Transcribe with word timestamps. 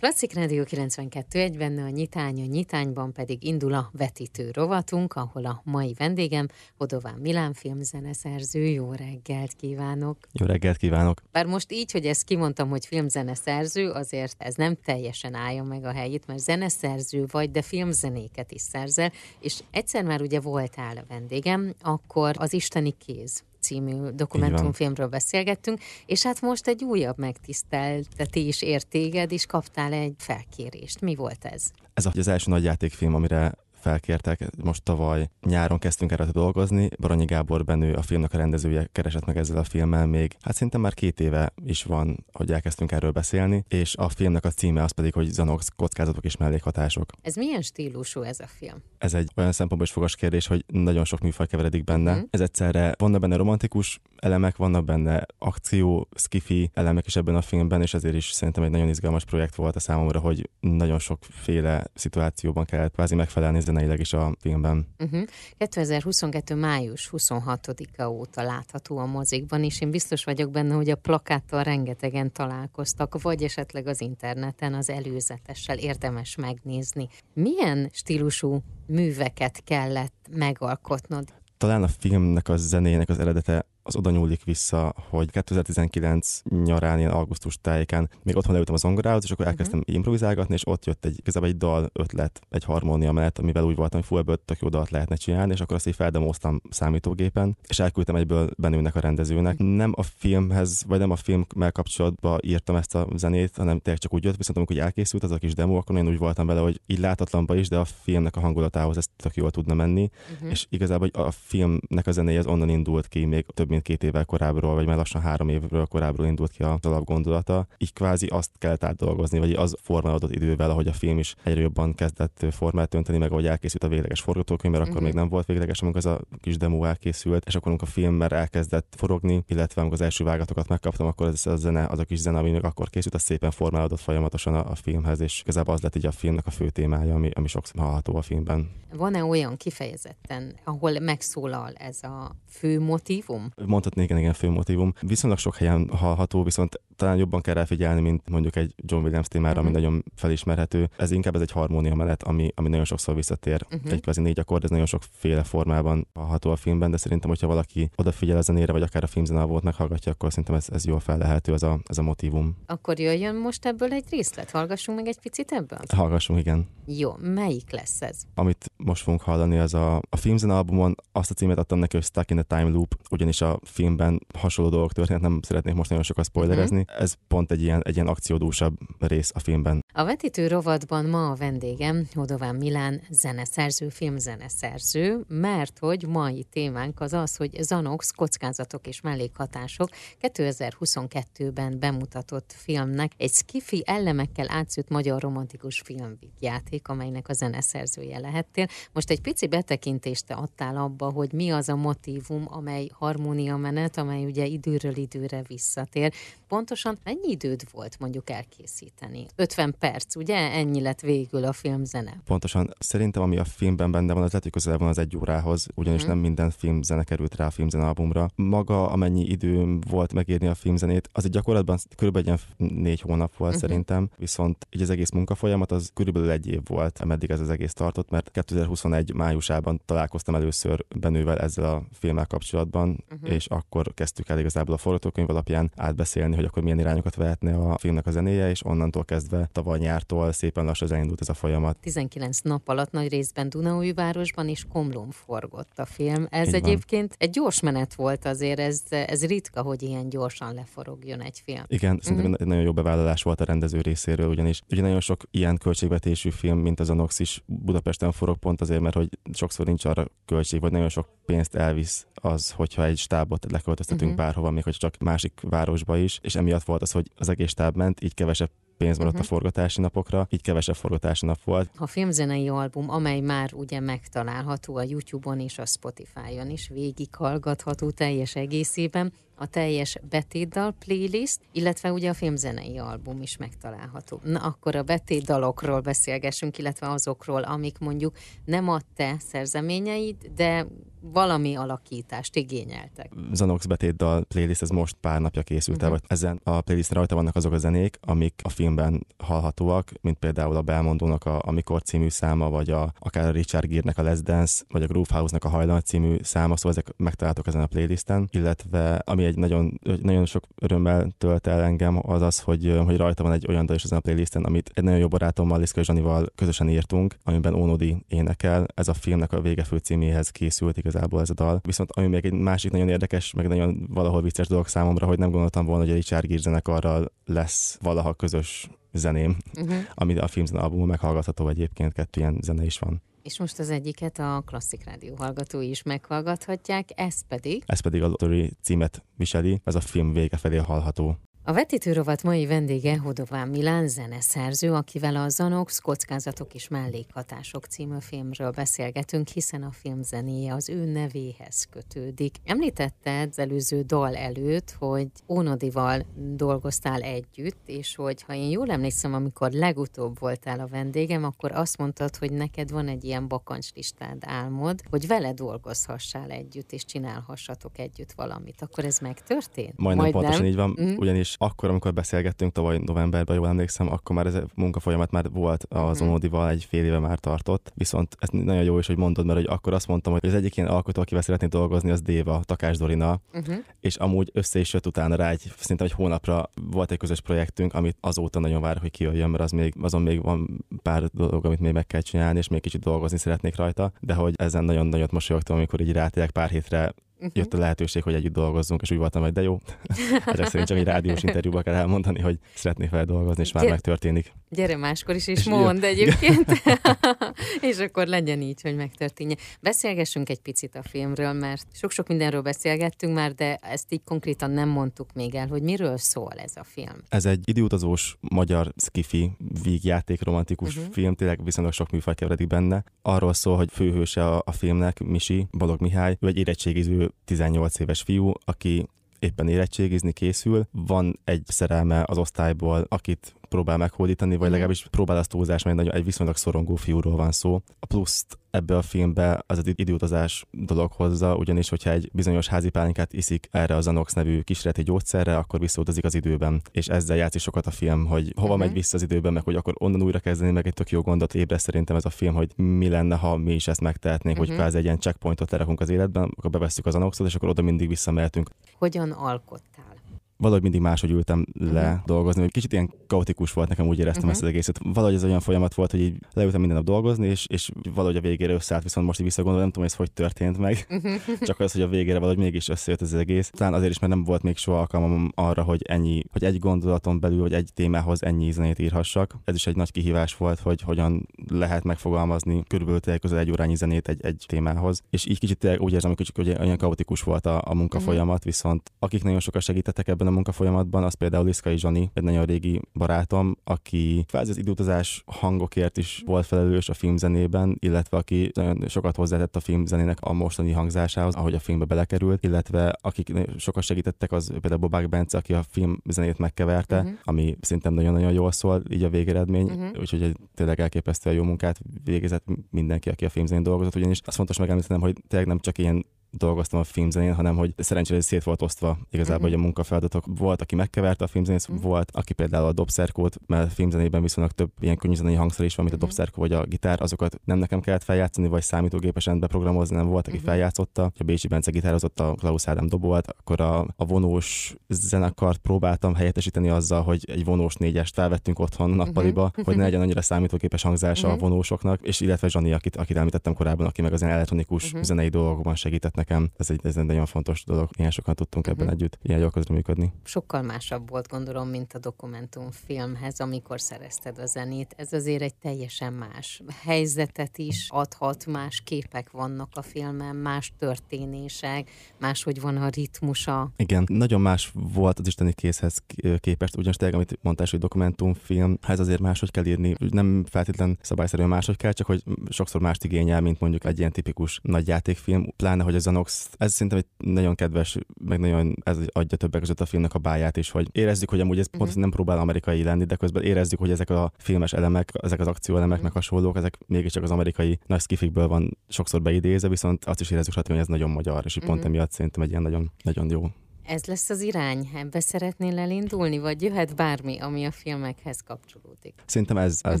Klasszik 0.00 0.32
Rádió 0.32 0.64
92 0.64 1.38
egy 1.38 1.56
benne 1.56 1.82
a 1.82 1.88
nyitány, 1.88 2.40
a 2.40 2.44
nyitányban 2.44 3.12
pedig 3.12 3.44
indul 3.44 3.74
a 3.74 3.90
vetítő 3.92 4.50
rovatunk, 4.52 5.14
ahol 5.14 5.44
a 5.46 5.60
mai 5.64 5.94
vendégem 5.98 6.46
Hodován 6.76 7.18
Milán 7.18 7.52
filmzeneszerző. 7.52 8.64
Jó 8.64 8.92
reggelt 8.92 9.52
kívánok! 9.52 10.16
Jó 10.32 10.46
reggelt 10.46 10.76
kívánok! 10.76 11.22
Bár 11.32 11.46
most 11.46 11.72
így, 11.72 11.92
hogy 11.92 12.06
ezt 12.06 12.24
kimondtam, 12.24 12.68
hogy 12.68 12.86
filmzeneszerző, 12.86 13.90
azért 13.90 14.42
ez 14.42 14.54
nem 14.54 14.76
teljesen 14.84 15.34
állja 15.34 15.62
meg 15.62 15.84
a 15.84 15.92
helyét, 15.92 16.26
mert 16.26 16.40
zeneszerző 16.40 17.24
vagy, 17.30 17.50
de 17.50 17.62
filmzenéket 17.62 18.52
is 18.52 18.60
szerzel, 18.60 19.12
és 19.40 19.60
egyszer 19.70 20.04
már 20.04 20.20
ugye 20.20 20.40
voltál 20.40 20.96
a 20.96 21.04
vendégem, 21.08 21.74
akkor 21.80 22.34
az 22.38 22.52
Isteni 22.52 22.94
Kéz 23.06 23.42
című 23.60 24.08
dokumentumfilmről 24.14 25.08
beszélgettünk, 25.08 25.78
és 26.06 26.22
hát 26.22 26.40
most 26.40 26.66
egy 26.66 26.84
újabb 26.84 27.18
megtiszteltetés 27.18 28.62
értéged, 28.62 29.32
és 29.32 29.46
kaptál 29.46 29.92
egy 29.92 30.14
felkérést. 30.18 31.00
Mi 31.00 31.14
volt 31.14 31.44
ez? 31.44 31.70
Ez 31.94 32.06
az 32.16 32.28
első 32.28 32.50
nagy 32.50 32.64
játékfilm, 32.64 33.14
amire 33.14 33.54
felkértek. 33.80 34.48
Most 34.62 34.82
tavaly 34.82 35.28
nyáron 35.46 35.78
kezdtünk 35.78 36.12
erre 36.12 36.24
dolgozni. 36.24 36.88
Baranyi 36.98 37.24
Gábor 37.24 37.64
Benő, 37.64 37.94
a 37.94 38.02
filmnek 38.02 38.32
a 38.32 38.36
rendezője 38.36 38.88
keresett 38.92 39.24
meg 39.24 39.36
ezzel 39.36 39.56
a 39.56 39.64
filmmel 39.64 40.06
még, 40.06 40.36
hát 40.40 40.54
szinte 40.54 40.78
már 40.78 40.94
két 40.94 41.20
éve 41.20 41.52
is 41.64 41.82
van, 41.82 42.24
hogy 42.32 42.52
elkezdtünk 42.52 42.92
erről 42.92 43.10
beszélni, 43.10 43.64
és 43.68 43.96
a 43.96 44.08
filmnek 44.08 44.44
a 44.44 44.50
címe 44.50 44.82
az 44.82 44.90
pedig, 44.90 45.12
hogy 45.12 45.26
Zanox, 45.26 45.68
kockázatok 45.76 46.24
és 46.24 46.36
mellékhatások. 46.36 47.10
Ez 47.22 47.34
milyen 47.36 47.62
stílusú 47.62 48.22
ez 48.22 48.40
a 48.40 48.46
film? 48.46 48.82
Ez 48.98 49.14
egy 49.14 49.30
olyan 49.36 49.52
szempontból 49.52 49.86
is 49.86 49.92
fogas 49.92 50.16
kérdés, 50.16 50.46
hogy 50.46 50.64
nagyon 50.66 51.04
sok 51.04 51.20
műfaj 51.20 51.46
keveredik 51.46 51.84
benne. 51.84 52.12
Uh-huh. 52.12 52.28
Ez 52.30 52.40
egyszerre 52.40 52.94
vannak 52.98 53.20
benne 53.20 53.36
romantikus 53.36 54.00
elemek, 54.16 54.56
vannak 54.56 54.84
benne 54.84 55.26
akció, 55.38 56.08
skifi 56.14 56.70
elemek 56.74 57.06
is 57.06 57.16
ebben 57.16 57.34
a 57.34 57.42
filmben, 57.42 57.82
és 57.82 57.94
ezért 57.94 58.14
is 58.14 58.30
szerintem 58.30 58.62
egy 58.62 58.70
nagyon 58.70 58.88
izgalmas 58.88 59.24
projekt 59.24 59.54
volt 59.54 59.76
a 59.76 59.80
számomra, 59.80 60.18
hogy 60.18 60.50
nagyon 60.60 60.98
sokféle 60.98 61.84
szituációban 61.94 62.64
kellett 62.64 62.92
kvázi 62.92 63.14
megfelelni 63.14 63.60
zeneileg 63.70 64.00
is 64.00 64.12
a 64.12 64.34
filmben. 64.40 64.86
Uh-huh. 64.98 65.22
2022. 65.56 66.54
május 66.54 67.10
26-a 67.12 68.04
óta 68.04 68.42
látható 68.42 68.98
a 68.98 69.06
mozikban, 69.06 69.64
és 69.64 69.80
én 69.80 69.90
biztos 69.90 70.24
vagyok 70.24 70.50
benne, 70.50 70.74
hogy 70.74 70.90
a 70.90 70.96
plakáttal 70.96 71.62
rengetegen 71.62 72.32
találkoztak, 72.32 73.22
vagy 73.22 73.42
esetleg 73.42 73.86
az 73.86 74.00
interneten 74.00 74.74
az 74.74 74.90
előzetessel 74.90 75.78
érdemes 75.78 76.36
megnézni. 76.36 77.08
Milyen 77.34 77.90
stílusú 77.92 78.62
műveket 78.86 79.62
kellett 79.64 80.28
megalkotnod? 80.30 81.24
Talán 81.56 81.82
a 81.82 81.88
filmnek 81.88 82.48
a 82.48 82.56
zenének 82.56 83.08
az 83.08 83.18
eredete 83.18 83.66
az 83.82 83.96
oda 83.96 84.10
nyúlik 84.10 84.44
vissza, 84.44 84.94
hogy 85.08 85.30
2019 85.30 86.40
nyarán, 86.64 86.98
ilyen 86.98 87.10
augusztus 87.10 87.58
tájékán 87.60 88.10
még 88.22 88.36
otthon 88.36 88.52
leültem 88.52 88.74
az 88.74 88.80
zongorához, 88.80 89.24
és 89.24 89.30
akkor 89.30 89.44
mhm. 89.44 89.54
elkezdtem 89.54 89.78
uh-huh. 89.78 89.94
improvizálgatni, 89.94 90.54
és 90.54 90.66
ott 90.66 90.84
jött 90.84 91.04
egy, 91.04 91.18
igazából 91.18 91.48
egy 91.48 91.56
dal 91.56 91.90
ötlet, 91.92 92.40
egy 92.50 92.64
harmónia 92.64 93.12
mellett, 93.12 93.38
amivel 93.38 93.64
úgy 93.64 93.76
voltam, 93.76 94.00
hogy 94.00 94.08
fú, 94.08 94.16
ebből 94.16 94.40
tök 94.44 94.58
jó 94.60 94.68
dalt 94.68 94.90
lehetne 94.90 95.16
csinálni, 95.16 95.52
és 95.52 95.60
akkor 95.60 95.76
azt 95.76 95.86
így 95.86 95.94
feldemoztam 95.94 96.60
számítógépen, 96.70 97.56
és 97.68 97.78
elküldtem 97.78 98.16
egyből 98.16 98.50
bennülnek 98.56 98.96
a 98.96 99.00
rendezőnek. 99.00 99.52
Uh-huh. 99.52 99.76
Nem 99.76 99.92
a 99.96 100.02
filmhez, 100.02 100.84
vagy 100.86 100.98
nem 100.98 101.10
a 101.10 101.16
filmmel 101.16 101.72
kapcsolatban 101.72 102.38
írtam 102.42 102.76
ezt 102.76 102.94
a 102.94 103.06
zenét, 103.16 103.56
hanem 103.56 103.78
tényleg 103.78 104.02
csak 104.02 104.14
úgy 104.14 104.24
jött, 104.24 104.36
viszont 104.36 104.56
amikor 104.56 104.78
elkészült 104.78 105.22
az 105.22 105.30
a 105.30 105.38
kis 105.38 105.54
demo, 105.54 105.76
akkor 105.76 105.96
én 105.96 106.08
úgy 106.08 106.18
voltam 106.18 106.46
vele, 106.46 106.60
hogy 106.60 106.80
így 106.86 106.98
látatlanba 106.98 107.54
is, 107.54 107.68
de 107.68 107.78
a 107.78 107.84
filmnek 107.84 108.36
a 108.36 108.40
hangulatához 108.40 108.96
ez 108.96 109.06
tök 109.16 109.34
jól 109.34 109.50
tudna 109.50 109.74
menni, 109.74 110.10
uh-huh. 110.34 110.50
és 110.50 110.66
igazából 110.68 111.08
a 111.12 111.30
filmnek 111.30 112.06
a 112.06 112.12
zenéje 112.12 112.38
az 112.38 112.46
onnan 112.46 112.68
indult 112.68 113.08
ki 113.08 113.24
még 113.24 113.46
több 113.54 113.69
mint 113.70 113.82
két 113.82 114.02
évvel 114.02 114.24
korábbról, 114.24 114.74
vagy 114.74 114.86
már 114.86 114.96
lassan 114.96 115.20
három 115.20 115.48
évről 115.48 115.86
korábbról 115.86 116.26
indult 116.26 116.50
ki 116.50 116.62
a 116.62 116.78
alapgondolata. 116.82 117.66
Így 117.78 117.92
kvázi 117.92 118.26
azt 118.26 118.50
kellett 118.58 118.84
átdolgozni, 118.84 119.38
vagy 119.38 119.52
az 119.52 119.76
formálódott 119.82 120.34
idővel, 120.34 120.70
ahogy 120.70 120.86
a 120.86 120.92
film 120.92 121.18
is 121.18 121.34
egyre 121.42 121.60
jobban 121.60 121.94
kezdett 121.94 122.46
formát 122.50 122.94
önteni, 122.94 123.18
meg 123.18 123.30
ahogy 123.30 123.46
elkészült 123.46 123.84
a 123.84 123.88
végleges 123.88 124.20
forgatókönyv, 124.20 124.72
mert 124.72 124.84
akkor 124.84 124.96
uh-huh. 124.96 125.12
még 125.12 125.20
nem 125.20 125.28
volt 125.28 125.46
végleges, 125.46 125.82
amikor 125.82 125.98
ez 125.98 126.06
a 126.06 126.20
kis 126.40 126.56
demo 126.56 126.84
elkészült, 126.84 127.46
és 127.46 127.54
akkor 127.54 127.76
a 127.78 127.86
film 127.86 128.14
már 128.14 128.32
elkezdett 128.32 128.94
forogni, 128.96 129.44
illetve 129.46 129.80
amikor 129.80 129.98
az 129.98 130.04
első 130.04 130.24
vágatokat 130.24 130.68
megkaptam, 130.68 131.06
akkor 131.06 131.26
ez 131.26 131.46
a 131.46 131.56
zene, 131.56 131.86
az 131.86 131.98
a 131.98 132.04
kis 132.04 132.18
zene, 132.18 132.38
ami 132.38 132.50
még 132.50 132.64
akkor 132.64 132.88
készült, 132.90 133.14
az 133.14 133.22
szépen 133.22 133.50
formálódott 133.50 134.00
folyamatosan 134.00 134.54
a, 134.54 134.70
a 134.70 134.74
filmhez, 134.74 135.20
és 135.20 135.40
igazából 135.40 135.74
az 135.74 135.80
lett 135.80 135.96
így 135.96 136.06
a 136.06 136.10
filmnek 136.10 136.46
a 136.46 136.50
fő 136.50 136.70
témája, 136.70 137.14
ami, 137.14 137.30
ami 137.32 137.48
sokszor 137.48 137.80
hallható 137.80 138.16
a 138.16 138.22
filmben. 138.22 138.70
Van-e 138.92 139.24
olyan 139.24 139.56
kifejezetten, 139.56 140.54
ahol 140.64 140.98
megszólal 140.98 141.72
ez 141.72 142.02
a 142.02 142.36
fő 142.48 142.80
motivum? 142.80 143.50
Mondhatni, 143.66 144.02
igen, 144.02 144.18
igen, 144.18 144.32
fő 144.32 144.50
motivum. 144.50 144.92
Viszonylag 145.00 145.38
sok 145.38 145.56
helyen 145.56 145.88
hallható, 145.92 146.42
viszont 146.42 146.80
talán 146.96 147.16
jobban 147.16 147.40
kell 147.40 147.54
ráfigyelni, 147.54 148.00
mint 148.00 148.28
mondjuk 148.28 148.56
egy 148.56 148.74
John 148.76 149.02
Williams 149.02 149.28
témára, 149.28 149.60
uh-huh. 149.60 149.66
ami 149.66 149.76
mhm. 149.78 149.86
nagyon 149.86 150.04
felismerhető. 150.14 150.90
Ez 150.96 151.10
inkább 151.10 151.34
ez 151.34 151.40
egy 151.40 151.50
harmónia 151.50 151.94
mellett, 151.94 152.22
ami, 152.22 152.50
ami 152.54 152.68
nagyon 152.68 152.84
sokszor 152.84 153.14
visszatér. 153.14 153.66
Uh-huh. 153.70 153.92
Egy 153.92 154.00
kvázi 154.00 154.20
négy 154.20 154.38
akkord, 154.38 154.64
ez 154.64 154.70
nagyon 154.70 154.86
sokféle 154.86 155.42
formában 155.42 156.06
hallható 156.14 156.50
a 156.50 156.56
filmben, 156.56 156.90
de 156.90 156.96
szerintem, 156.96 157.28
hogyha 157.28 157.46
valaki 157.46 157.90
odafigyel 157.96 158.36
a 158.36 158.40
zenére, 158.40 158.72
vagy 158.72 158.82
akár 158.82 159.02
a 159.02 159.06
filmzenál 159.06 159.46
volt 159.46 159.62
meghallgatja, 159.62 160.12
akkor 160.12 160.30
szerintem 160.30 160.54
ez, 160.54 160.66
ez 160.72 160.84
jól 160.86 161.00
fellehető, 161.00 161.52
ez 161.52 161.62
a, 161.62 161.80
ez 161.84 161.98
a 161.98 162.02
motivum. 162.02 162.56
Akkor 162.66 162.98
jöjjön 162.98 163.34
most 163.34 163.66
ebből 163.66 163.92
egy 163.92 164.04
részlet, 164.10 164.50
hallgassunk 164.50 164.98
meg 164.98 165.06
egy 165.06 165.20
picit 165.20 165.52
ebből? 165.52 165.78
Hallgassunk, 165.96 166.38
igen. 166.38 166.68
Jó, 166.86 167.12
melyik 167.20 167.70
lesz 167.70 168.02
ez? 168.02 168.22
Amit 168.34 168.72
most 168.76 169.02
fogunk 169.02 169.22
hallani, 169.22 169.58
az 169.58 169.74
a, 169.74 169.96
a 169.96 170.16
filmzene 170.16 170.56
albumon 170.56 170.94
azt 171.12 171.30
a 171.30 171.34
címet 171.34 171.58
adtam 171.58 171.78
neki, 171.78 171.96
hogy 171.96 172.04
Stuck 172.04 172.30
in 172.30 172.38
a 172.38 172.42
Time 172.42 172.68
Loop, 172.68 172.94
ugyanis 173.10 173.40
a 173.40 173.49
filmben 173.62 174.20
hasonló 174.38 174.70
dolgok 174.70 174.92
történnek, 174.92 175.22
nem 175.22 175.40
szeretnék 175.42 175.74
most 175.74 175.88
nagyon 175.88 176.04
sokat 176.04 176.24
spoilerezni. 176.24 176.80
Uh-huh. 176.80 177.02
Ez 177.02 177.14
pont 177.28 177.50
egy 177.50 177.62
ilyen, 177.62 177.82
egy 177.84 177.94
ilyen 177.94 178.06
akciódúsabb 178.06 178.74
rész 178.98 179.30
a 179.34 179.38
filmben. 179.38 179.84
A 179.92 180.04
vetítő 180.04 180.46
rovatban 180.46 181.04
ma 181.04 181.30
a 181.30 181.34
vendégem 181.34 182.06
Hodován 182.14 182.54
Milán 182.54 183.00
zeneszerző, 183.10 183.88
filmzeneszerző, 183.88 185.24
mert 185.28 185.78
hogy 185.78 186.06
mai 186.08 186.44
témánk 186.50 187.00
az 187.00 187.12
az, 187.12 187.36
hogy 187.36 187.62
Zanox 187.62 188.10
kockázatok 188.10 188.86
és 188.86 189.00
mellékhatások 189.00 189.88
2022-ben 190.20 191.78
bemutatott 191.78 192.52
filmnek 192.56 193.12
egy 193.16 193.32
skifi 193.32 193.82
elemekkel 193.86 194.46
átszűtt 194.48 194.88
magyar 194.88 195.20
romantikus 195.20 195.82
filmjáték, 195.84 196.88
amelynek 196.88 197.28
a 197.28 197.32
zeneszerzője 197.32 198.18
lehettél. 198.18 198.66
Most 198.92 199.10
egy 199.10 199.20
pici 199.20 199.46
betekintést 199.46 200.30
adtál 200.30 200.76
abba, 200.76 201.10
hogy 201.10 201.32
mi 201.32 201.50
az 201.50 201.68
a 201.68 201.76
motivum, 201.76 202.44
amely 202.46 202.88
harmónia 202.92 203.39
menet, 203.48 203.96
amely 203.96 204.24
ugye 204.24 204.46
időről 204.46 204.96
időre 204.96 205.42
visszatér. 205.48 206.12
Pontosan 206.48 206.98
mennyi 207.04 207.30
időd 207.30 207.62
volt 207.72 207.96
mondjuk 207.98 208.30
elkészíteni? 208.30 209.26
50 209.36 209.74
perc, 209.78 210.16
ugye? 210.16 210.36
Ennyi 210.36 210.80
lett 210.80 211.00
végül 211.00 211.44
a 211.44 211.52
filmzene. 211.52 212.20
Pontosan. 212.24 212.74
Szerintem, 212.78 213.22
ami 213.22 213.36
a 213.36 213.44
filmben 213.44 213.90
benne 213.90 214.12
van, 214.12 214.22
az 214.22 214.28
lehet, 214.28 214.42
hogy 214.42 214.52
közel 214.52 214.78
van 214.78 214.88
az 214.88 214.98
egy 214.98 215.16
órához, 215.16 215.66
ugyanis 215.74 216.00
hmm. 216.00 216.10
nem 216.10 216.18
minden 216.18 216.50
filmzene 216.50 217.04
került 217.04 217.36
rá 217.36 217.46
a 217.46 217.50
filmzene 217.50 217.86
albumra. 217.86 218.30
Maga, 218.34 218.90
amennyi 218.90 219.24
idő 219.24 219.78
volt 219.90 220.12
megírni 220.12 220.46
a 220.46 220.54
filmzenét, 220.54 221.08
az 221.12 221.24
egy 221.24 221.30
gyakorlatban 221.30 221.78
körülbelül 221.96 222.30
egy 222.30 222.40
négy 222.56 223.00
hónap 223.00 223.36
volt 223.36 223.54
uh-huh. 223.54 223.68
szerintem, 223.68 224.10
viszont 224.16 224.66
így 224.70 224.82
az 224.82 224.90
egész 224.90 225.10
munkafolyamat 225.10 225.72
az 225.72 225.90
körülbelül 225.94 226.30
egy 226.30 226.46
év 226.46 226.60
volt, 226.64 226.98
ameddig 226.98 227.30
ez 227.30 227.40
az 227.40 227.50
egész 227.50 227.72
tartott, 227.72 228.10
mert 228.10 228.30
2021 228.30 229.14
májusában 229.14 229.80
találkoztam 229.84 230.34
először 230.34 230.84
Benővel 230.96 231.38
ezzel 231.38 231.64
a 231.64 231.82
filmmel 231.92 232.26
kapcsolatban, 232.26 233.04
uh-huh. 233.10 233.29
És 233.30 233.46
akkor 233.46 233.94
kezdtük 233.94 234.28
el 234.28 234.38
igazából 234.38 234.74
a 234.74 234.78
forgatókönyv 234.78 235.30
alapján 235.30 235.70
átbeszélni, 235.76 236.34
hogy 236.34 236.44
akkor 236.44 236.62
milyen 236.62 236.78
irányokat 236.78 237.14
vehetne 237.14 237.54
a 237.54 237.78
filmnek 237.78 238.06
a 238.06 238.10
zenéje, 238.10 238.50
és 238.50 238.64
onnantól 238.64 239.04
kezdve 239.04 239.48
tavaly 239.52 239.78
nyártól 239.78 240.32
szépen 240.32 240.64
lassan 240.64 240.92
elindult 240.92 241.20
ez 241.20 241.28
a 241.28 241.34
folyamat. 241.34 241.76
19 241.80 242.38
nap 242.40 242.68
alatt 242.68 242.90
nagy 242.90 243.08
részben 243.08 243.48
Dunaújvárosban 243.48 244.48
és 244.48 244.64
Komlón 244.72 245.10
forgott 245.10 245.78
a 245.78 245.84
film. 245.84 246.26
Ez 246.30 246.48
Így 246.48 246.54
egyébként 246.54 247.08
van. 247.08 247.16
egy 247.18 247.30
gyors 247.30 247.60
menet 247.60 247.94
volt 247.94 248.24
azért, 248.24 248.58
ez, 248.58 248.82
ez 248.88 249.26
ritka, 249.26 249.62
hogy 249.62 249.82
ilyen 249.82 250.08
gyorsan 250.08 250.54
leforogjon 250.54 251.20
egy 251.22 251.42
film. 251.44 251.62
Igen, 251.66 251.90
uh-huh. 251.90 252.06
szerintem 252.06 252.34
egy 252.38 252.46
nagyon 252.46 252.64
jó 252.64 252.72
bevállalás 252.72 253.22
volt 253.22 253.40
a 253.40 253.44
rendező 253.44 253.80
részéről, 253.80 254.28
ugyanis 254.28 254.62
ugye 254.70 254.82
nagyon 254.82 255.00
sok 255.00 255.22
ilyen 255.30 255.56
költségvetésű 255.56 256.30
film, 256.30 256.58
mint 256.58 256.80
az 256.80 256.90
a 256.90 256.94
Nox 256.94 257.18
is 257.18 257.42
Budapesten 257.46 258.12
forog 258.12 258.38
pont 258.38 258.60
azért, 258.60 258.80
mert 258.80 258.94
hogy 258.94 259.08
sokszor 259.32 259.66
nincs 259.66 259.84
arra 259.84 260.04
költség, 260.24 260.60
vagy 260.60 260.72
nagyon 260.72 260.88
sok 260.88 261.08
pénzt 261.26 261.54
elvisz 261.54 262.06
az, 262.14 262.50
hogyha 262.50 262.84
egy 262.84 262.96
stábot 263.20 263.50
leköltöztetünk 263.50 264.10
uh-huh. 264.10 264.26
bárhova, 264.26 264.50
még 264.50 264.64
hogy 264.64 264.76
csak 264.76 264.98
másik 264.98 265.40
városba 265.40 265.96
is, 265.96 266.18
és 266.22 266.34
emiatt 266.34 266.62
volt 266.62 266.82
az, 266.82 266.90
hogy 266.90 267.10
az 267.16 267.28
egész 267.28 267.50
stáb 267.50 267.76
ment, 267.76 268.02
így 268.02 268.14
kevesebb 268.14 268.50
pénz 268.76 268.98
maradt 268.98 269.14
uh-huh. 269.14 269.30
a 269.30 269.34
forgatási 269.34 269.80
napokra, 269.80 270.26
így 270.30 270.42
kevesebb 270.42 270.74
forgatási 270.74 271.26
nap 271.26 271.44
volt. 271.44 271.70
A 271.76 271.86
filmzenei 271.86 272.48
album, 272.48 272.90
amely 272.90 273.20
már 273.20 273.54
ugye 273.54 273.80
megtalálható 273.80 274.76
a 274.76 274.82
YouTube-on 274.82 275.40
és 275.40 275.58
a 275.58 275.66
Spotify-on 275.66 276.50
is, 276.50 276.68
végighallgatható 276.68 277.90
teljes 277.90 278.34
egészében, 278.34 279.12
a 279.34 279.46
teljes 279.46 279.98
betétdal 280.10 280.74
playlist, 280.78 281.40
illetve 281.52 281.92
ugye 281.92 282.08
a 282.08 282.14
filmzenei 282.14 282.78
album 282.78 283.22
is 283.22 283.36
megtalálható. 283.36 284.20
Na 284.24 284.38
akkor 284.38 284.76
a 284.76 284.82
betétdalokról 284.82 285.80
beszélgessünk, 285.80 286.58
illetve 286.58 286.90
azokról, 286.90 287.42
amik 287.42 287.78
mondjuk 287.78 288.16
nem 288.44 288.68
a 288.68 288.78
te 288.94 289.16
szerzeményeid, 289.18 290.16
de 290.34 290.66
valami 291.00 291.54
alakítást 291.54 292.36
igényeltek. 292.36 293.12
Zanox 293.32 293.66
betétdal 293.66 294.24
playlist, 294.24 294.62
ez 294.62 294.68
most 294.68 294.96
pár 295.00 295.20
napja 295.20 295.42
készült 295.42 295.82
el, 295.82 295.90
uh-huh. 295.90 296.04
ezen 296.08 296.40
a 296.44 296.60
playlisten 296.60 296.96
rajta 296.96 297.14
vannak 297.14 297.36
azok 297.36 297.52
a 297.52 297.58
zenék, 297.58 297.98
amik 298.00 298.40
a 298.42 298.48
filmben 298.48 299.06
hallhatóak, 299.18 299.92
mint 300.00 300.18
például 300.18 300.56
a 300.56 300.62
Belmondónak 300.62 301.24
a 301.24 301.38
Amikor 301.38 301.82
című 301.82 302.08
száma, 302.08 302.50
vagy 302.50 302.70
a, 302.70 302.92
akár 302.98 303.26
a 303.26 303.30
Richard 303.30 303.66
Gere-nek 303.66 303.98
a 303.98 304.02
Let's 304.02 304.20
Dance, 304.22 304.64
vagy 304.68 304.82
a 304.82 304.86
Groove 304.86 305.14
House-nak 305.14 305.44
a 305.44 305.48
Hajlan 305.48 305.82
című 305.82 306.16
száma, 306.22 306.56
szóval 306.56 306.70
ezek 306.70 306.94
megtalálhatók 306.96 307.46
ezen 307.46 307.62
a 307.62 307.66
playlisten, 307.66 308.28
illetve 308.30 308.94
ami 308.94 309.24
egy 309.24 309.36
nagyon, 309.36 309.80
nagyon 310.02 310.26
sok 310.26 310.44
örömmel 310.60 311.08
tölt 311.18 311.46
el 311.46 311.62
engem, 311.62 312.00
az 312.02 312.22
az, 312.22 312.40
hogy, 312.40 312.80
hogy 312.84 312.96
rajta 312.96 313.22
van 313.22 313.32
egy 313.32 313.46
olyan 313.48 313.66
dal 313.66 313.76
is 313.76 313.84
ezen 313.84 313.98
a 313.98 314.00
playlisten, 314.00 314.44
amit 314.44 314.70
egy 314.74 314.84
nagyon 314.84 314.98
jó 314.98 315.08
barátommal, 315.08 315.58
Liszka 315.58 315.82
Zsanival 315.82 316.26
közösen 316.34 316.68
írtunk, 316.68 317.16
amiben 317.24 317.54
Ónodi 317.54 318.04
énekel. 318.08 318.66
Ez 318.74 318.88
a 318.88 318.94
filmnek 318.94 319.32
a 319.32 319.40
vége 319.40 319.64
címéhez 319.82 320.30
készült 320.30 320.76
igazából 320.90 321.20
ez 321.20 321.30
a 321.30 321.34
dal. 321.34 321.60
Viszont 321.62 321.90
ami 321.92 322.06
még 322.06 322.24
egy 322.24 322.32
másik 322.32 322.70
nagyon 322.70 322.88
érdekes, 322.88 323.32
meg 323.32 323.48
nagyon 323.48 323.86
valahol 323.88 324.22
vicces 324.22 324.48
dolog 324.48 324.66
számomra, 324.66 325.06
hogy 325.06 325.18
nem 325.18 325.30
gondoltam 325.30 325.66
volna, 325.66 325.82
hogy 325.82 325.92
a 325.92 325.94
Richard 325.94 326.26
Gere 326.26 326.40
zenekarral 326.40 327.12
lesz 327.24 327.78
valaha 327.82 328.14
közös 328.14 328.68
zeném, 328.92 329.36
uh-huh. 329.60 329.76
ami 329.94 330.18
a 330.18 330.26
filmzene 330.26 330.60
albumon 330.60 330.86
meghallgatható 330.86 331.48
egyébként, 331.48 331.92
kettő 331.92 332.20
ilyen 332.20 332.38
zene 332.42 332.64
is 332.64 332.78
van. 332.78 333.02
És 333.22 333.38
most 333.38 333.58
az 333.58 333.70
egyiket 333.70 334.18
a 334.18 334.42
klasszik 334.46 334.84
rádió 334.84 335.14
hallgatói 335.14 335.68
is 335.68 335.82
meghallgathatják, 335.82 336.88
ez 336.94 337.20
pedig? 337.28 337.62
Ez 337.66 337.80
pedig 337.80 338.02
a 338.02 338.06
Lottery 338.06 338.52
címet 338.62 339.04
viseli, 339.16 339.60
ez 339.64 339.74
a 339.74 339.80
film 339.80 340.12
vége 340.12 340.36
felé 340.36 340.56
hallható. 340.56 341.16
A 341.44 341.52
vetítőrovat 341.52 342.22
mai 342.22 342.46
vendége 342.46 342.98
Hodován 342.98 343.48
Milán 343.48 343.88
zeneszerző, 343.88 344.72
akivel 344.72 345.16
a 345.16 345.28
Zanox 345.28 345.78
kockázatok 345.78 346.54
és 346.54 346.68
mellékhatások 346.68 347.64
című 347.64 347.96
filmről 348.00 348.50
beszélgetünk, 348.50 349.28
hiszen 349.28 349.62
a 349.62 349.70
film 349.70 350.02
zenéje 350.02 350.54
az 350.54 350.68
ő 350.68 350.84
nevéhez 350.84 351.68
kötődik. 351.70 352.34
Említetted 352.44 353.28
az 353.30 353.38
előző 353.38 353.82
dal 353.82 354.16
előtt, 354.16 354.74
hogy 354.78 355.06
Ónodival 355.28 356.06
dolgoztál 356.16 357.00
együtt, 357.00 357.60
és 357.66 357.96
hogy 357.96 358.22
ha 358.22 358.34
én 358.34 358.50
jól 358.50 358.70
emlékszem, 358.70 359.14
amikor 359.14 359.50
legutóbb 359.50 360.18
voltál 360.18 360.60
a 360.60 360.66
vendégem, 360.66 361.24
akkor 361.24 361.52
azt 361.52 361.78
mondtad, 361.78 362.16
hogy 362.16 362.32
neked 362.32 362.70
van 362.70 362.88
egy 362.88 363.04
ilyen 363.04 363.28
bakancslistád 363.28 364.22
álmod, 364.26 364.80
hogy 364.90 365.06
vele 365.06 365.32
dolgozhassál 365.32 366.30
együtt, 366.30 366.72
és 366.72 366.84
csinálhassatok 366.84 367.78
együtt 367.78 368.12
valamit. 368.12 368.62
Akkor 368.62 368.84
ez 368.84 368.98
megtörtént? 368.98 369.76
Majdnem, 369.76 369.96
Majdnem. 369.96 370.22
pontosan 370.22 370.46
így 370.46 370.56
van, 370.56 370.76
mm. 370.80 370.96
ugyanis 370.96 371.29
és 371.30 371.36
akkor, 371.38 371.68
amikor 371.68 371.92
beszélgettünk 371.92 372.52
tavaly 372.52 372.78
novemberben, 372.78 373.36
jól 373.36 373.48
emlékszem, 373.48 373.92
akkor 373.92 374.16
már 374.16 374.26
ez 374.26 374.34
a 374.34 374.44
munkafolyamat 374.54 375.10
már 375.10 375.30
volt 375.30 375.64
az 375.68 376.00
Onodival, 376.00 376.48
egy 376.48 376.64
fél 376.64 376.84
éve 376.84 376.98
már 376.98 377.18
tartott, 377.18 377.72
viszont 377.74 378.16
ez 378.18 378.28
nagyon 378.28 378.62
jó 378.62 378.78
is, 378.78 378.86
hogy 378.86 378.96
mondod, 378.96 379.26
mert 379.26 379.38
hogy 379.38 379.48
akkor 379.48 379.72
azt 379.72 379.86
mondtam, 379.86 380.12
hogy 380.12 380.26
az 380.26 380.34
egyik 380.34 380.56
ilyen 380.56 380.68
alkotó, 380.68 381.00
akivel 381.00 381.22
szeretnék 381.22 381.50
dolgozni, 381.50 381.90
az 381.90 382.02
Déva, 382.02 382.40
Takás 382.44 382.76
Dorina, 382.76 383.20
uh-huh. 383.32 383.54
és 383.80 383.96
amúgy 383.96 384.30
össze 384.32 384.58
is 384.58 384.72
jött 384.72 384.86
utána 384.86 385.14
rá 385.14 385.30
egy, 385.30 385.52
szinte 385.56 385.84
egy 385.84 385.92
hónapra 385.92 386.50
volt 386.70 386.90
egy 386.90 386.98
közös 386.98 387.20
projektünk, 387.20 387.74
amit 387.74 387.96
azóta 388.00 388.38
nagyon 388.38 388.60
vár, 388.60 388.78
hogy 388.78 388.90
kijöjjön, 388.90 389.30
mert 389.30 389.42
az 389.42 389.50
még, 389.50 389.74
azon 389.80 390.02
még 390.02 390.22
van 390.22 390.64
pár 390.82 391.08
dolog, 391.12 391.44
amit 391.44 391.60
még 391.60 391.72
meg 391.72 391.86
kell 391.86 392.00
csinálni, 392.00 392.38
és 392.38 392.48
még 392.48 392.60
kicsit 392.60 392.80
dolgozni 392.80 393.18
szeretnék 393.18 393.56
rajta, 393.56 393.92
de 394.00 394.14
hogy 394.14 394.34
ezen 394.36 394.64
nagyon 394.64 394.86
nagyot 394.86 395.12
mosolyogtam, 395.12 395.56
amikor 395.56 395.80
így 395.80 395.92
rátérek 395.92 396.30
pár 396.30 396.48
hétre 396.48 396.92
uh-huh. 397.20 397.30
jött 397.34 397.54
a 397.54 397.58
lehetőség, 397.58 398.02
hogy 398.02 398.14
együtt 398.14 398.32
dolgozzunk, 398.32 398.82
és 398.82 398.90
úgy 398.90 398.98
voltam, 398.98 399.22
hogy 399.22 399.32
de 399.32 399.42
jó. 399.42 399.58
Ezek 400.26 400.46
szerint 400.46 400.68
csak 400.68 400.78
egy 400.78 400.84
rádiós 400.84 401.22
interjúban 401.22 401.62
kell 401.62 401.74
elmondani, 401.74 402.20
hogy 402.20 402.38
szeretnék 402.54 402.88
fel 402.88 403.04
dolgozni, 403.04 403.42
és 403.42 403.52
már 403.52 403.68
megtörténik. 403.68 404.32
Gyere 404.52 404.76
máskor 404.76 405.14
is, 405.14 405.26
és, 405.26 405.38
és 405.38 405.44
mondd 405.44 405.84
egyébként. 405.84 406.62
és 407.70 407.78
akkor 407.78 408.06
legyen 408.06 408.40
így, 408.40 408.60
hogy 408.60 408.76
megtörténje. 408.76 409.36
Beszélgessünk 409.60 410.28
egy 410.28 410.40
picit 410.40 410.74
a 410.74 410.82
filmről, 410.82 411.32
mert 411.32 411.66
sok-sok 411.72 412.08
mindenről 412.08 412.42
beszélgettünk 412.42 413.14
már, 413.14 413.34
de 413.34 413.54
ezt 413.54 413.92
így 413.92 414.02
konkrétan 414.04 414.50
nem 414.50 414.68
mondtuk 414.68 415.12
még 415.12 415.34
el, 415.34 415.46
hogy 415.46 415.62
miről 415.62 415.96
szól 415.96 416.32
ez 416.32 416.52
a 416.54 416.64
film. 416.64 416.96
Ez 417.08 417.24
egy 417.24 417.48
időutazós 417.48 418.16
magyar 418.20 418.72
skifi 418.76 419.30
vígjáték 419.62 420.22
romantikus 420.22 420.76
uh-huh. 420.76 420.92
film, 420.92 421.14
tényleg 421.14 421.44
viszonylag 421.44 421.72
sok 421.72 421.90
műfaj 421.90 422.14
keveredik 422.14 422.46
benne. 422.46 422.84
Arról 423.02 423.32
szól, 423.32 423.56
hogy 423.56 423.68
főhőse 423.72 424.26
a, 424.26 424.42
a 424.44 424.52
filmnek, 424.52 424.98
Misi, 424.98 425.46
Balog 425.50 425.80
Mihály, 425.80 426.16
ő 426.20 426.26
egy 426.26 426.38
érettségiző 426.38 427.10
18 427.24 427.78
éves 427.78 428.02
fiú, 428.02 428.32
aki 428.44 428.86
éppen 429.18 429.48
érettségizni 429.48 430.12
készül, 430.12 430.66
van 430.70 431.18
egy 431.24 431.42
szerelme 431.46 432.04
az 432.06 432.18
osztályból, 432.18 432.86
akit 432.88 433.34
próbál 433.50 433.76
meghódítani, 433.76 434.30
vagy 434.30 434.40
mhm. 434.40 434.50
legalábbis 434.50 434.86
próbál 434.90 435.16
azt 435.16 435.30
túlzás, 435.30 435.62
mert 435.62 435.88
egy 435.88 436.04
viszonylag 436.04 436.36
szorongó 436.36 436.74
fiúról 436.74 437.16
van 437.16 437.32
szó. 437.32 437.62
A 437.80 437.86
pluszt 437.86 438.38
ebbe 438.50 438.76
a 438.76 438.82
filmbe 438.82 439.42
az 439.46 439.58
az 439.58 439.66
időutazás 439.74 440.46
dolog 440.50 440.92
hozza, 440.92 441.36
ugyanis 441.36 441.68
hogyha 441.68 441.90
egy 441.90 442.10
bizonyos 442.12 442.48
házi 442.48 442.68
pálinkát 442.68 443.12
iszik 443.12 443.48
erre 443.50 443.74
az 443.74 443.86
Anox 443.86 444.12
nevű 444.12 444.40
kísérleti 444.40 444.82
gyógyszerre, 444.82 445.36
akkor 445.36 445.60
visszautazik 445.60 446.04
az 446.04 446.14
időben. 446.14 446.62
És 446.70 446.88
ezzel 446.88 447.16
játszik 447.16 447.40
sokat 447.40 447.66
a 447.66 447.70
film, 447.70 448.06
hogy 448.06 448.32
hova 448.34 448.46
uh-huh. 448.46 448.58
megy 448.58 448.72
vissza 448.72 448.96
az 448.96 449.02
időben, 449.02 449.32
meg 449.32 449.42
hogy 449.42 449.54
akkor 449.54 449.74
onnan 449.78 450.02
újra 450.02 450.18
kezdeni, 450.18 450.50
meg 450.50 450.66
egy 450.66 450.74
tök 450.74 450.90
jó 450.90 451.00
gondot 451.00 451.34
ébreszt 451.34 451.64
szerintem 451.64 451.96
ez 451.96 452.04
a 452.04 452.10
film, 452.10 452.34
hogy 452.34 452.52
mi 452.56 452.88
lenne, 452.88 453.16
ha 453.16 453.36
mi 453.36 453.54
is 453.54 453.68
ezt 453.68 453.80
megtehetnénk, 453.80 454.38
uh-huh. 454.38 454.54
hogy 454.54 454.62
kvázi 454.62 454.78
egy 454.78 454.84
ilyen 454.84 455.00
checkpointot 455.00 455.50
lerakunk 455.50 455.80
az 455.80 455.88
életben, 455.88 456.32
akkor 456.36 456.50
bevesszük 456.50 456.86
az 456.86 456.94
Anoxot, 456.94 457.26
és 457.26 457.34
akkor 457.34 457.48
oda 457.48 457.62
mindig 457.62 457.88
visszamehetünk. 457.88 458.50
Hogyan 458.78 459.10
alkottál? 459.10 459.99
Valahogy 460.40 460.62
mindig 460.62 460.80
máshogy 460.80 461.10
ültem 461.10 461.46
le 461.52 461.90
uh-huh. 461.90 462.04
dolgozni, 462.04 462.40
hogy 462.40 462.50
kicsit 462.50 462.72
ilyen 462.72 462.90
kaotikus 463.06 463.52
volt 463.52 463.68
nekem, 463.68 463.86
úgy 463.86 463.98
éreztem 463.98 464.22
uh-huh. 464.22 464.34
ezt 464.34 464.42
az 464.42 464.48
egészet. 464.48 464.80
Valahogy 464.82 465.14
ez 465.14 465.24
olyan 465.24 465.40
folyamat 465.40 465.74
volt, 465.74 465.90
hogy 465.90 466.00
így 466.00 466.16
leültem 466.32 466.60
minden 466.60 466.78
nap 466.78 466.86
dolgozni, 466.86 467.26
és, 467.26 467.46
és 467.48 467.70
valahogy 467.94 468.16
a 468.16 468.20
végére 468.20 468.52
összeállt, 468.52 468.84
viszont 468.84 469.06
most 469.06 469.18
így 469.18 469.24
visszagondolom, 469.24 469.62
nem 469.62 469.72
tudom, 469.72 469.88
hogy 469.88 469.98
ez 470.02 470.06
hogy 470.06 470.24
történt 470.24 470.58
meg. 470.58 470.86
Uh-huh. 470.90 471.38
Csak 471.48 471.60
az, 471.60 471.72
hogy 471.72 471.82
a 471.82 471.88
végére 471.88 472.18
valahogy 472.18 472.38
mégis 472.38 472.68
összejött 472.68 473.02
ez 473.02 473.12
az 473.12 473.18
egész. 473.18 473.50
Talán 473.50 473.74
azért 473.74 473.90
is, 473.90 473.98
mert 473.98 474.12
nem 474.12 474.24
volt 474.24 474.42
még 474.42 474.56
soha 474.56 474.78
alkalmam 474.78 475.32
arra, 475.34 475.62
hogy 475.62 475.82
ennyi, 475.82 476.22
hogy 476.32 476.44
egy 476.44 476.58
gondolaton 476.58 477.20
belül, 477.20 477.40
vagy 477.40 477.52
egy 477.52 477.70
témához 477.74 478.22
ennyi 478.22 478.50
zenét 478.50 478.78
írhassak. 478.78 479.38
Ez 479.44 479.54
is 479.54 479.66
egy 479.66 479.76
nagy 479.76 479.92
kihívás 479.92 480.36
volt, 480.36 480.60
hogy 480.60 480.80
hogyan 480.80 481.26
lehet 481.48 481.84
megfogalmazni 481.84 482.62
körülbelül 482.66 483.18
közel 483.18 483.38
egy 483.38 483.50
órányi 483.50 483.74
zenét 483.74 484.08
egy, 484.08 484.24
egy 484.24 484.44
témához. 484.48 485.02
És 485.10 485.26
így 485.26 485.38
kicsit 485.38 485.76
úgy 485.78 485.92
érzem, 485.92 486.14
hogy, 486.16 486.32
hogy 486.34 486.56
olyan 486.60 486.76
kaotikus 486.76 487.22
volt 487.22 487.46
a, 487.46 487.62
a 487.64 487.74
munkafolyamat, 487.74 488.34
uh-huh. 488.34 488.44
viszont 488.44 488.92
akik 488.98 489.22
nagyon 489.22 489.40
sokat 489.40 489.62
segítettek 489.62 490.08
ebben 490.08 490.26
a 490.30 490.34
munkafolyamatban, 490.34 491.04
az 491.04 491.14
például 491.14 491.44
Liszkai 491.44 491.78
Zsani, 491.78 492.10
egy 492.14 492.22
nagyon 492.22 492.44
régi 492.44 492.80
barátom, 492.92 493.56
aki 493.64 494.24
kvázi 494.28 494.50
az 494.50 494.56
időutazás 494.56 495.22
hangokért 495.26 495.96
is 495.96 496.22
volt 496.26 496.46
felelős 496.46 496.88
a 496.88 496.94
filmzenében, 496.94 497.76
illetve 497.78 498.16
aki 498.16 498.50
nagyon 498.54 498.88
sokat 498.88 499.16
hozzátett 499.16 499.56
a 499.56 499.60
filmzenének 499.60 500.18
a 500.20 500.32
mostani 500.32 500.72
hangzásához, 500.72 501.34
ahogy 501.34 501.54
a 501.54 501.58
filmbe 501.58 501.84
belekerült, 501.84 502.44
illetve 502.44 502.96
akik 503.00 503.32
sokat 503.56 503.82
segítettek, 503.82 504.32
az 504.32 504.50
például 504.60 504.80
Bobák 504.80 505.08
Bence, 505.08 505.38
aki 505.38 505.54
a 505.54 505.62
filmzenét 505.62 506.38
megkeverte, 506.38 506.98
uh-huh. 506.98 507.12
ami 507.24 507.56
szerintem 507.60 507.94
nagyon-nagyon 507.94 508.32
jól 508.32 508.52
szól, 508.52 508.82
így 508.90 509.02
a 509.02 509.10
végeredmény, 509.10 509.66
uh-huh. 509.66 510.00
úgyhogy 510.00 510.36
tényleg 510.54 510.80
elképesztően 510.80 511.36
jó 511.36 511.42
munkát 511.42 511.80
végezett 512.04 512.44
mindenki, 512.70 513.08
aki 513.08 513.24
a 513.24 513.28
filmzenén 513.28 513.62
dolgozott, 513.62 513.94
ugyanis 513.94 514.20
azt 514.24 514.36
fontos 514.36 514.58
megemlítenem, 514.58 515.02
hogy 515.02 515.16
tényleg 515.28 515.48
nem 515.48 515.58
csak 515.58 515.78
ilyen 515.78 516.04
dolgoztam 516.30 516.80
a 516.80 516.84
filmzenén, 516.84 517.34
hanem 517.34 517.56
hogy 517.56 517.74
szerencsére 517.76 518.20
szét 518.20 518.42
volt 518.42 518.62
osztva 518.62 518.98
igazából, 519.10 519.36
uh-huh. 519.36 519.50
hogy 519.50 519.60
a 519.60 519.62
munkafeladatok 519.62 520.24
volt, 520.38 520.60
aki 520.60 520.74
megkeverte 520.74 521.24
a 521.24 521.26
filmzenét, 521.26 521.66
uh-huh. 521.68 521.84
volt, 521.84 522.10
aki 522.10 522.32
például 522.32 522.66
a 522.66 522.72
dobszerkót, 522.72 523.36
mert 523.46 523.66
a 523.66 523.70
filmzenében 523.70 524.22
viszonylag 524.22 524.52
több 524.52 524.70
ilyen 524.80 524.96
könnyűzenei 524.96 525.34
hangszer 525.34 525.64
is 525.64 525.74
van, 525.74 525.84
mint 525.84 525.96
a 525.96 526.00
dobszerkó 526.00 526.40
vagy 526.40 526.52
a 526.52 526.64
gitár, 526.64 527.02
azokat 527.02 527.40
nem 527.44 527.58
nekem 527.58 527.80
kellett 527.80 528.04
feljátszani, 528.04 528.48
vagy 528.48 528.62
számítógépesen 528.62 529.38
beprogramozni, 529.38 529.96
nem 529.96 530.06
volt, 530.06 530.26
aki 530.26 530.36
uh-huh. 530.36 530.50
feljátszotta. 530.50 531.02
Ha 531.02 531.24
Bécsi 531.24 531.48
Bence 531.48 531.70
gitározott, 531.70 532.20
a 532.20 532.34
Klaus 532.34 532.68
Ádám 532.68 532.86
dobolt, 532.86 533.34
akkor 533.38 533.60
a, 533.60 533.80
a 533.96 534.04
vonós 534.04 534.74
zenekart 534.88 535.58
próbáltam 535.58 536.14
helyettesíteni 536.14 536.68
azzal, 536.68 537.02
hogy 537.02 537.24
egy 537.28 537.44
vonós 537.44 537.74
négyest 537.74 538.14
felvettünk 538.14 538.58
otthon 538.58 538.90
nappaliba, 538.90 539.44
uh-huh. 539.44 539.64
hogy 539.66 539.76
ne 539.76 539.82
legyen 539.82 540.00
annyira 540.00 540.22
számítógépes 540.22 540.82
hangzása 540.82 541.26
uh-huh. 541.26 541.42
a 541.42 541.48
vonósoknak, 541.48 542.00
és 542.02 542.20
illetve 542.20 542.48
Zsani, 542.48 542.72
akit, 542.72 542.96
akit 542.96 543.16
említettem 543.16 543.54
korábban, 543.54 543.86
aki 543.86 544.02
meg 544.02 544.12
az 544.12 544.22
elektronikus 544.22 544.84
uh-huh. 544.86 545.02
zenei 545.02 545.28
dolgokban 545.28 545.74
segített 545.74 546.14
nekem. 546.20 546.50
Ez 546.56 546.70
egy, 546.70 546.80
ez 546.82 546.96
egy 546.96 547.04
nagyon 547.04 547.26
fontos 547.26 547.64
dolog. 547.64 547.88
Ilyen 547.98 548.10
sokan 548.10 548.34
tudtunk 548.34 548.66
uh-huh. 548.66 548.82
ebben 548.82 548.94
együtt 548.94 549.18
ilyen 549.22 549.40
jól 549.40 549.50
működni. 549.70 550.12
Sokkal 550.24 550.62
másabb 550.62 551.10
volt, 551.10 551.28
gondolom, 551.28 551.68
mint 551.68 551.92
a 551.92 551.98
dokumentumfilmhez, 551.98 553.40
amikor 553.40 553.80
szerezted 553.80 554.38
a 554.38 554.46
zenét. 554.46 554.94
Ez 554.96 555.12
azért 555.12 555.42
egy 555.42 555.54
teljesen 555.54 556.12
más 556.12 556.62
helyzetet 556.82 557.58
is 557.58 557.86
adhat, 557.90 558.46
más 558.46 558.80
képek 558.84 559.30
vannak 559.30 559.68
a 559.74 559.82
filmen, 559.82 560.36
más 560.36 560.72
történések, 560.78 561.90
máshogy 562.18 562.60
van 562.60 562.76
a 562.76 562.88
ritmusa. 562.88 563.72
Igen, 563.76 564.04
nagyon 564.06 564.40
más 564.40 564.72
volt 564.72 565.18
az 565.18 565.26
Isteni 565.26 565.52
készhez 565.52 566.02
képest, 566.40 566.76
ugyanis 566.76 566.96
tényleg, 566.96 567.16
amit 567.16 567.38
mondtál, 567.42 567.66
hogy 567.70 567.78
dokumentumfilm, 567.78 568.78
ez 568.86 569.00
azért 569.00 569.20
máshogy 569.20 569.50
kell 569.50 569.66
írni, 569.66 569.94
nem 570.10 570.44
feltétlen 570.48 570.98
szabályszerűen 571.02 571.48
máshogy 571.48 571.76
kell, 571.76 571.92
csak 571.92 572.06
hogy 572.06 572.22
sokszor 572.48 572.80
mást 572.80 573.04
igényel, 573.04 573.40
mint 573.40 573.60
mondjuk 573.60 573.84
egy 573.84 573.98
ilyen 573.98 574.12
tipikus 574.12 574.60
nagy 574.62 574.88
játékfilm, 574.88 575.52
pláne, 575.56 575.82
hogy 575.82 575.94
az 575.94 576.06
Zanox, 576.10 576.50
ez 576.58 576.72
szerintem 576.72 576.98
egy 576.98 577.28
nagyon 577.28 577.54
kedves, 577.54 577.98
meg 578.24 578.38
nagyon 578.38 578.74
ez 578.82 578.98
adja 579.12 579.36
többek 579.36 579.60
között 579.60 579.80
a 579.80 579.86
filmnek 579.86 580.14
a 580.14 580.18
báját 580.18 580.56
is, 580.56 580.70
hogy 580.70 580.88
érezzük, 580.92 581.30
hogy 581.30 581.40
amúgy 581.40 581.58
ez 581.58 581.66
uh-huh. 581.66 581.80
pont 581.80 581.96
nem 581.96 582.10
próbál 582.10 582.38
amerikai 582.38 582.82
lenni, 582.82 583.04
de 583.04 583.16
közben 583.16 583.42
érezzük, 583.42 583.78
hogy 583.78 583.90
ezek 583.90 584.10
a 584.10 584.32
filmes 584.38 584.72
elemek, 584.72 585.10
ezek 585.22 585.40
az 585.40 585.46
akcióelemek, 585.46 585.98
uh-huh. 585.98 586.04
meg 586.04 586.22
hasonlók, 586.22 586.56
ezek 586.56 586.78
mégiscsak 586.86 587.22
az 587.22 587.30
amerikai 587.30 587.78
nagy 587.86 588.00
skifikből 588.00 588.48
van 588.48 588.78
sokszor 588.88 589.22
beidézve, 589.22 589.68
viszont 589.68 590.04
azt 590.04 590.20
is 590.20 590.30
érezzük, 590.30 590.54
hogy 590.54 590.76
ez 590.76 590.86
nagyon 590.86 591.10
magyar, 591.10 591.42
és 591.44 591.56
uh-huh. 591.56 591.72
pont 591.72 591.84
emiatt 591.84 592.12
szerintem 592.12 592.42
egy 592.42 592.50
ilyen 592.50 592.62
nagyon, 592.62 592.90
nagyon 593.02 593.30
jó 593.30 593.50
ez 593.90 594.04
lesz 594.04 594.30
az 594.30 594.40
irány? 594.40 594.88
Ebbe 594.94 595.20
szeretnél 595.20 595.78
elindulni, 595.78 596.38
vagy 596.38 596.62
jöhet 596.62 596.96
bármi, 596.96 597.38
ami 597.38 597.64
a 597.64 597.70
filmekhez 597.70 598.40
kapcsolódik? 598.40 599.14
Szerintem 599.26 599.56
ez, 599.56 599.78
ez, 599.82 600.00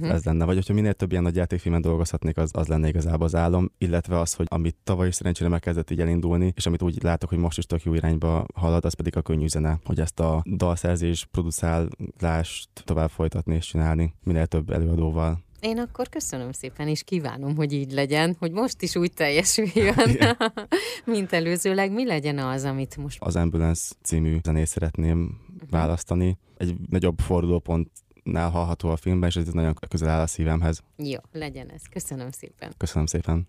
uh-huh. 0.00 0.14
ez 0.14 0.24
lenne, 0.24 0.44
vagy 0.44 0.54
hogyha 0.54 0.74
minél 0.74 0.92
több 0.92 1.10
ilyen 1.10 1.22
nagy 1.22 1.36
játékfilmen 1.36 1.80
dolgozhatnék, 1.80 2.36
az, 2.36 2.50
az 2.52 2.66
lenne 2.66 2.88
igazából 2.88 3.26
az 3.26 3.34
álom, 3.34 3.70
illetve 3.78 4.18
az, 4.18 4.34
hogy 4.34 4.46
amit 4.50 4.76
tavaly 4.84 5.06
is 5.06 5.14
szerencsére 5.14 5.48
megkezdett 5.48 5.90
így 5.90 6.00
elindulni, 6.00 6.52
és 6.56 6.66
amit 6.66 6.82
úgy 6.82 7.02
látok, 7.02 7.28
hogy 7.28 7.38
most 7.38 7.58
is 7.58 7.66
tök 7.66 7.82
jó 7.82 7.94
irányba 7.94 8.46
halad, 8.54 8.84
az 8.84 8.94
pedig 8.94 9.16
a 9.16 9.22
könnyű 9.22 9.48
zene, 9.48 9.78
hogy 9.84 10.00
ezt 10.00 10.20
a 10.20 10.42
dalszerzés, 10.56 11.26
produszálást 11.30 12.68
tovább 12.84 13.10
folytatni 13.10 13.54
és 13.54 13.66
csinálni 13.66 14.14
minél 14.22 14.46
több 14.46 14.70
előadóval. 14.70 15.38
Én 15.60 15.78
akkor 15.78 16.08
köszönöm 16.08 16.52
szépen, 16.52 16.88
és 16.88 17.02
kívánom, 17.02 17.56
hogy 17.56 17.72
így 17.72 17.92
legyen, 17.92 18.36
hogy 18.38 18.52
most 18.52 18.82
is 18.82 18.96
úgy 18.96 19.12
teljesüljön, 19.12 20.18
mint 21.04 21.32
előzőleg. 21.32 21.92
Mi 21.92 22.06
legyen 22.06 22.38
az, 22.38 22.64
amit 22.64 22.96
most... 22.96 23.18
Az 23.20 23.36
Ambulance 23.36 23.94
című 24.02 24.38
zenét 24.42 24.66
szeretném 24.66 25.40
uh-huh. 25.54 25.70
választani. 25.70 26.38
Egy 26.56 26.74
nagyobb 26.88 27.18
fordulópontnál 27.18 28.50
hallható 28.50 28.88
a 28.88 28.96
filmben, 28.96 29.28
és 29.28 29.36
ez 29.36 29.52
nagyon 29.52 29.74
közel 29.88 30.08
áll 30.08 30.20
a 30.20 30.26
szívemhez. 30.26 30.82
Jó, 30.96 31.18
legyen 31.32 31.70
ez. 31.70 31.82
Köszönöm 31.90 32.30
szépen. 32.30 32.72
Köszönöm 32.76 33.06
szépen. 33.06 33.46